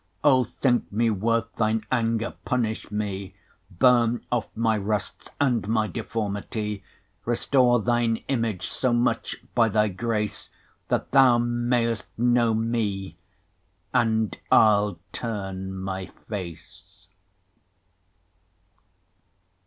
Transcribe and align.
O 0.23 0.45
thinke 0.45 0.91
mee 0.91 1.11
worth 1.11 1.53
thine 1.57 1.85
anger, 1.91 2.33
punish 2.43 2.89
mee, 2.89 3.35
Burne 3.69 4.25
off 4.31 4.47
my 4.55 4.75
rusts, 4.75 5.29
and 5.39 5.67
my 5.67 5.85
deformity, 5.85 6.77
40 7.23 7.29
Restore 7.29 7.79
thine 7.83 8.15
Image, 8.27 8.65
so 8.65 8.93
much, 8.93 9.35
by 9.53 9.69
thy 9.69 9.89
grace, 9.89 10.49
That 10.87 11.11
thou 11.11 11.37
may'st 11.37 12.07
know 12.17 12.55
mee, 12.55 13.15
and 13.93 14.35
I'll 14.51 14.97
turne 15.11 15.71
my 15.77 16.07
face. 16.27 17.05